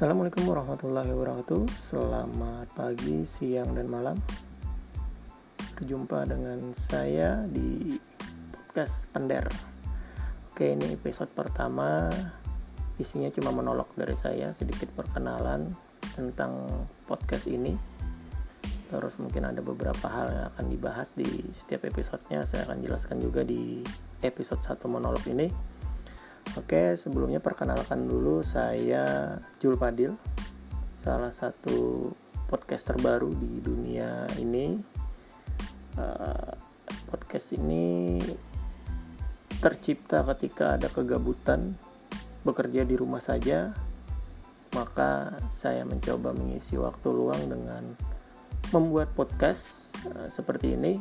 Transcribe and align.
Assalamualaikum 0.00 0.48
warahmatullahi 0.48 1.12
wabarakatuh. 1.12 1.76
Selamat 1.76 2.72
pagi, 2.72 3.20
siang, 3.28 3.76
dan 3.76 3.84
malam. 3.84 4.16
Berjumpa 5.76 6.24
dengan 6.24 6.72
saya 6.72 7.44
di 7.44 8.00
podcast 8.48 9.12
Pender. 9.12 9.44
Oke 10.48 10.72
ini 10.72 10.96
episode 10.96 11.28
pertama. 11.36 12.08
Isinya 12.96 13.28
cuma 13.28 13.52
monolog 13.52 13.92
dari 13.92 14.16
saya 14.16 14.56
Sedikit 14.56 14.88
perkenalan 14.96 15.76
tentang 16.16 16.88
podcast 17.04 17.44
ini. 17.44 17.76
Terus 18.88 19.20
mungkin 19.20 19.52
ada 19.52 19.60
beberapa 19.60 20.08
hal 20.08 20.32
yang 20.32 20.44
akan 20.48 20.66
dibahas 20.72 21.12
di 21.12 21.28
setiap 21.52 21.84
episodenya. 21.84 22.48
Saya 22.48 22.64
akan 22.64 22.80
jelaskan 22.80 23.20
juga 23.20 23.44
di 23.44 23.84
episode 24.24 24.64
1 24.64 24.80
monolog 24.88 25.20
ini 25.28 25.52
Oke, 26.58 26.98
sebelumnya 26.98 27.38
perkenalkan 27.38 28.10
dulu 28.10 28.42
saya 28.42 29.38
Jul 29.62 29.78
Padil, 29.78 30.18
salah 30.98 31.30
satu 31.30 32.10
podcast 32.50 32.90
terbaru 32.90 33.30
di 33.38 33.62
dunia 33.62 34.26
ini. 34.34 34.74
Uh, 35.94 36.50
podcast 37.06 37.54
ini 37.54 38.18
tercipta 39.62 40.26
ketika 40.34 40.74
ada 40.74 40.90
kegabutan 40.90 41.78
bekerja 42.42 42.82
di 42.82 42.98
rumah 42.98 43.22
saja, 43.22 43.70
maka 44.74 45.38
saya 45.46 45.86
mencoba 45.86 46.34
mengisi 46.34 46.74
waktu 46.74 47.14
luang 47.14 47.46
dengan 47.46 47.94
membuat 48.74 49.14
podcast 49.14 49.94
uh, 50.18 50.26
seperti 50.26 50.74
ini 50.74 50.98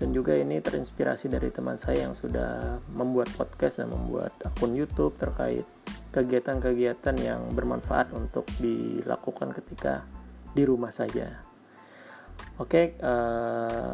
dan 0.00 0.16
juga 0.16 0.32
ini 0.32 0.64
terinspirasi 0.64 1.28
dari 1.28 1.52
teman 1.52 1.76
saya 1.76 2.08
yang 2.08 2.16
sudah 2.16 2.80
membuat 2.96 3.28
podcast 3.36 3.84
dan 3.84 3.92
membuat 3.92 4.32
akun 4.48 4.72
YouTube 4.72 5.12
terkait 5.20 5.68
kegiatan-kegiatan 6.16 7.20
yang 7.20 7.52
bermanfaat 7.52 8.08
untuk 8.16 8.48
dilakukan 8.56 9.52
ketika 9.52 10.08
di 10.56 10.64
rumah 10.64 10.88
saja. 10.88 11.44
Oke, 12.56 12.96
uh, 13.04 13.92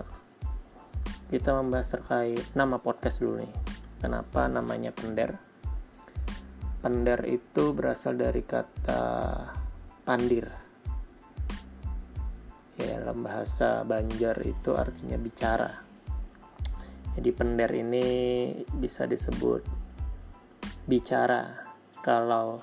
kita 1.26 1.50
membahas 1.58 1.98
terkait 1.98 2.46
nama 2.54 2.78
podcast 2.78 3.18
dulu 3.18 3.42
nih. 3.42 3.54
Kenapa 3.98 4.46
namanya 4.46 4.94
Pender? 4.94 5.34
Pender 6.86 7.18
itu 7.26 7.74
berasal 7.74 8.14
dari 8.14 8.46
kata 8.46 9.02
pandir. 10.06 10.54
Ya, 12.78 13.02
dalam 13.02 13.26
bahasa 13.26 13.82
Banjar 13.82 14.36
itu 14.44 14.76
artinya 14.76 15.16
bicara 15.16 15.85
jadi 17.16 17.30
pender 17.32 17.70
ini 17.72 18.06
bisa 18.76 19.08
disebut 19.08 19.64
bicara. 20.84 21.64
Kalau 22.04 22.60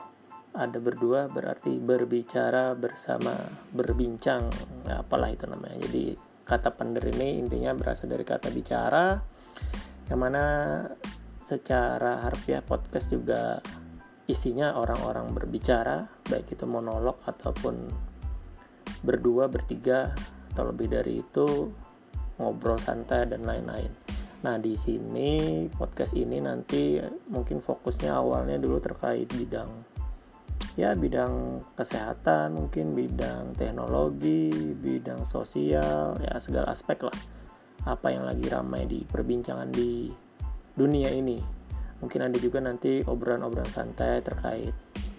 ada 0.53 0.77
berdua 0.77 1.27
berarti 1.27 1.81
berbicara 1.81 2.77
bersama, 2.77 3.33
berbincang, 3.73 4.53
ya 4.85 5.01
apalah 5.01 5.33
itu 5.33 5.49
namanya. 5.49 5.81
Jadi 5.89 6.13
kata 6.45 6.77
pender 6.77 7.03
ini 7.09 7.41
intinya 7.41 7.73
berasal 7.73 8.13
dari 8.13 8.21
kata 8.21 8.53
bicara 8.53 9.17
yang 10.11 10.19
mana 10.19 10.45
secara 11.39 12.21
harfiah 12.27 12.61
podcast 12.61 13.11
juga 13.11 13.63
isinya 14.27 14.75
orang-orang 14.79 15.31
berbicara 15.31 16.07
baik 16.27 16.55
itu 16.55 16.63
monolog 16.67 17.19
ataupun 17.27 17.91
berdua 19.03 19.51
bertiga 19.51 20.15
atau 20.51 20.71
lebih 20.71 20.88
dari 20.91 21.19
itu 21.19 21.71
ngobrol 22.39 22.79
santai 22.79 23.27
dan 23.27 23.43
lain-lain 23.43 23.91
Nah, 24.44 24.59
di 24.59 24.75
sini 24.75 25.63
podcast 25.72 26.19
ini 26.19 26.44
nanti 26.44 26.99
mungkin 27.31 27.63
fokusnya 27.63 28.11
awalnya 28.11 28.59
dulu 28.59 28.75
terkait 28.83 29.31
bidang 29.31 29.72
ya 30.73 30.97
bidang 30.97 31.61
kesehatan, 31.77 32.58
mungkin 32.58 32.97
bidang 32.97 33.53
teknologi, 33.53 34.50
bidang 34.73 35.22
sosial, 35.22 36.17
ya 36.17 36.34
segala 36.41 36.73
aspek 36.73 37.06
lah. 37.06 37.17
Apa 37.85 38.16
yang 38.16 38.25
lagi 38.25 38.47
ramai 38.50 38.90
di 38.90 39.06
perbincangan 39.06 39.69
di 39.69 40.09
dunia 40.73 41.13
ini. 41.13 41.38
Mungkin 42.01 42.19
ada 42.25 42.38
juga 42.41 42.59
nanti 42.59 43.06
obrolan-obrolan 43.06 43.69
santai 43.69 44.19
terkait 44.25 44.73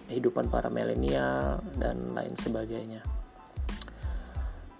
kehidupan 0.05 0.53
para 0.53 0.69
milenial 0.69 1.63
dan 1.81 2.13
lain 2.13 2.37
sebagainya. 2.37 3.01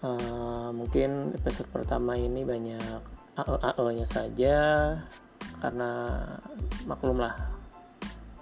Uh, 0.05 0.69
mungkin 0.69 1.33
episode 1.33 1.65
pertama 1.73 2.13
ini 2.13 2.45
banyak 2.45 3.14
AE-AE-nya 3.35 4.07
saja 4.07 4.57
karena 5.59 5.91
maklumlah 6.87 7.35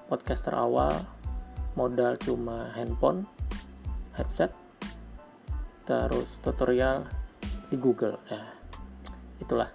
podcaster 0.05 0.53
awal 0.53 0.93
modal 1.73 2.13
cuma 2.21 2.69
handphone, 2.77 3.25
headset, 4.13 4.53
terus 5.89 6.37
tutorial 6.45 7.09
di 7.73 7.75
Google 7.81 8.21
ya. 8.29 8.45
Itulah. 9.41 9.69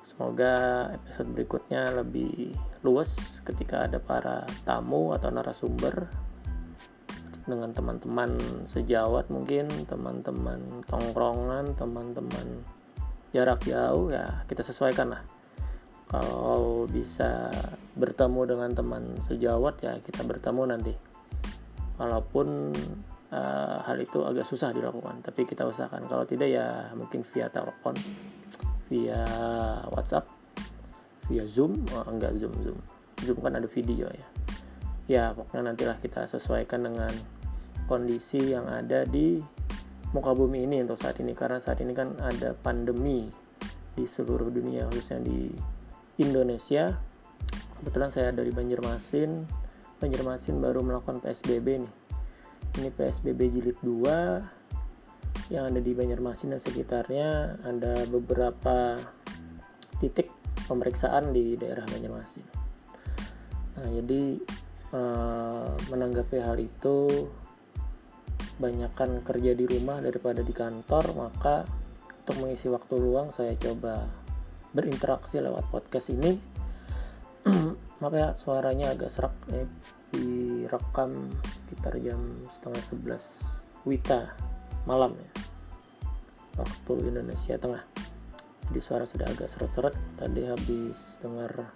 Semoga 0.00 0.88
episode 0.96 1.28
berikutnya 1.36 2.00
lebih 2.00 2.56
luas 2.80 3.44
ketika 3.44 3.84
ada 3.84 4.00
para 4.00 4.48
tamu 4.64 5.12
atau 5.12 5.28
narasumber 5.28 6.08
dengan 7.44 7.76
teman-teman 7.76 8.38
sejawat 8.64 9.28
mungkin, 9.28 9.68
teman-teman 9.84 10.80
tongkrongan, 10.88 11.76
teman-teman 11.76 12.64
jarak 13.36 13.60
jauh 13.68 14.08
ya 14.08 14.48
kita 14.48 14.64
sesuaikan 14.64 15.12
lah. 15.12 15.22
Kalau 16.08 16.88
bisa 16.88 17.52
bertemu 17.92 18.56
dengan 18.56 18.70
teman 18.72 19.20
sejawat 19.20 19.84
ya 19.84 19.92
kita 20.00 20.24
bertemu 20.24 20.62
nanti. 20.72 20.94
Walaupun 22.00 22.72
uh, 23.32 23.78
hal 23.84 23.98
itu 24.00 24.24
agak 24.24 24.48
susah 24.48 24.72
dilakukan 24.72 25.20
tapi 25.20 25.44
kita 25.44 25.68
usahakan. 25.68 26.08
Kalau 26.08 26.24
tidak 26.24 26.48
ya 26.48 26.88
mungkin 26.96 27.20
via 27.20 27.52
telepon 27.52 27.92
via 28.88 29.20
WhatsApp 29.92 30.24
via 31.28 31.44
Zoom. 31.44 31.84
Oh, 31.92 32.08
enggak 32.08 32.40
Zoom 32.40 32.56
Zoom. 32.64 32.78
Zoom 33.20 33.38
kan 33.44 33.52
ada 33.52 33.68
video 33.68 34.08
ya. 34.08 34.28
Ya 35.06 35.24
pokoknya 35.36 35.76
nantilah 35.76 36.00
kita 36.00 36.24
sesuaikan 36.24 36.88
dengan 36.88 37.12
kondisi 37.86 38.56
yang 38.56 38.66
ada 38.66 39.06
di 39.06 39.38
muka 40.12 40.30
bumi 40.36 40.66
ini 40.66 40.82
untuk 40.84 40.98
saat 41.00 41.18
ini. 41.18 41.32
Karena 41.32 41.58
saat 41.58 41.82
ini 41.82 41.96
kan 41.96 42.18
ada 42.20 42.54
pandemi 42.54 43.26
di 43.96 44.04
seluruh 44.04 44.52
dunia 44.52 44.86
khususnya 44.92 45.24
di 45.24 45.50
Indonesia. 46.20 46.94
Kebetulan 47.80 48.10
saya 48.12 48.30
dari 48.30 48.52
Banjarmasin. 48.52 49.48
Banjarmasin 49.96 50.60
baru 50.60 50.84
melakukan 50.84 51.24
PSBB 51.24 51.86
nih. 51.86 51.92
Ini 52.76 52.88
PSBB 52.92 53.40
jilid 53.48 53.78
2 53.80 55.48
yang 55.48 55.72
ada 55.72 55.80
di 55.80 55.92
Banjarmasin 55.96 56.52
dan 56.52 56.60
sekitarnya. 56.60 57.60
Ada 57.64 58.04
beberapa 58.12 59.00
titik 59.96 60.28
pemeriksaan 60.68 61.32
di 61.32 61.56
daerah 61.56 61.88
Banjarmasin. 61.88 62.44
Nah 63.76 63.88
jadi 63.92 64.22
eh, 64.92 65.70
menanggapi 65.88 66.36
hal 66.40 66.56
itu 66.60 67.28
banyakkan 68.56 69.20
kerja 69.20 69.52
di 69.52 69.68
rumah 69.68 70.00
daripada 70.00 70.40
di 70.40 70.52
kantor 70.52 71.12
maka 71.12 71.68
untuk 72.26 72.42
mengisi 72.42 72.66
waktu 72.66 72.94
luang 72.98 73.30
saya 73.30 73.54
coba 73.54 74.08
berinteraksi 74.74 75.38
lewat 75.38 75.70
podcast 75.70 76.10
ini. 76.10 76.34
Maka 78.02 78.34
suaranya 78.34 78.92
agak 78.92 79.08
serak. 79.08 79.32
Eh, 79.54 79.64
direkam 80.10 81.30
sekitar 81.66 81.98
jam 82.02 82.18
setengah 82.50 82.82
sebelas 82.82 83.24
Wita 83.86 84.34
malam 84.90 85.14
ya. 85.14 85.30
Waktu 86.58 87.14
Indonesia 87.14 87.54
Tengah. 87.56 87.86
Jadi 88.66 88.80
suara 88.82 89.06
sudah 89.06 89.30
agak 89.30 89.46
seret-seret. 89.46 89.94
Tadi 90.18 90.42
habis 90.50 91.22
dengar 91.22 91.70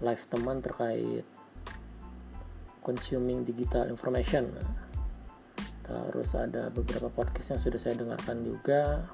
live 0.00 0.24
teman 0.32 0.64
terkait 0.64 1.28
consuming 2.80 3.44
digital 3.44 3.92
information 3.92 4.48
terus 5.84 6.32
ada 6.32 6.72
beberapa 6.72 7.12
podcast 7.12 7.54
yang 7.54 7.60
sudah 7.60 7.80
saya 7.80 7.94
dengarkan 8.00 8.40
juga. 8.40 9.04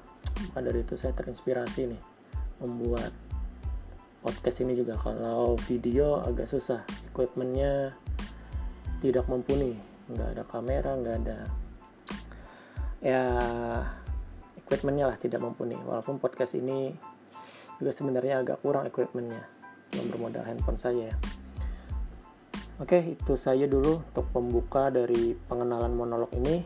Maka 0.51 0.59
dari 0.63 0.87
itu 0.87 0.95
saya 0.95 1.11
terinspirasi 1.11 1.91
nih 1.91 2.01
membuat 2.63 3.11
podcast 4.23 4.63
ini 4.63 4.79
juga. 4.79 4.95
Kalau 4.95 5.59
video 5.67 6.23
agak 6.23 6.47
susah 6.47 6.87
equipmentnya 7.11 7.91
tidak 9.03 9.27
mumpuni. 9.27 9.75
Nggak 10.07 10.27
ada 10.37 10.43
kamera 10.47 10.91
nggak 10.95 11.15
ada 11.25 11.39
ya 13.01 13.23
equipmentnya 14.55 15.09
lah 15.11 15.17
tidak 15.19 15.43
mumpuni. 15.43 15.75
Walaupun 15.75 16.21
podcast 16.21 16.55
ini 16.55 16.95
juga 17.81 17.91
sebenarnya 17.91 18.45
agak 18.45 18.63
kurang 18.63 18.87
equipmentnya. 18.87 19.43
Cuma 19.91 20.07
bermodal 20.07 20.47
handphone 20.47 20.79
saya 20.79 21.11
ya 21.11 21.40
Oke, 22.81 23.13
itu 23.13 23.37
saja 23.37 23.69
dulu 23.69 24.01
untuk 24.01 24.25
pembuka 24.33 24.89
dari 24.89 25.37
pengenalan 25.37 25.93
monolog 25.93 26.33
ini. 26.33 26.65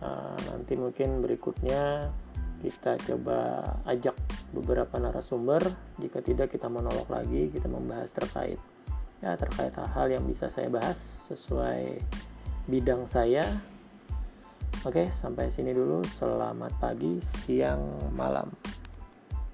Uh, 0.00 0.36
nanti 0.48 0.72
mungkin 0.74 1.20
berikutnya 1.20 2.08
kita 2.64 2.96
coba 3.04 3.60
ajak 3.84 4.16
beberapa 4.56 4.96
narasumber. 4.96 5.68
Jika 6.00 6.24
tidak 6.24 6.48
kita 6.48 6.72
monolog 6.72 7.04
lagi, 7.12 7.52
kita 7.52 7.68
membahas 7.68 8.08
terkait 8.16 8.56
ya 9.24 9.40
terkait 9.40 9.72
hal-hal 9.72 10.20
yang 10.20 10.24
bisa 10.28 10.52
saya 10.52 10.68
bahas 10.68 11.00
sesuai 11.32 11.96
bidang 12.68 13.08
saya 13.08 13.48
oke 14.84 15.08
sampai 15.08 15.48
sini 15.48 15.72
dulu 15.72 16.04
selamat 16.04 16.76
pagi 16.76 17.24
siang 17.24 18.12
malam 18.12 18.52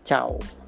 ciao 0.02 0.59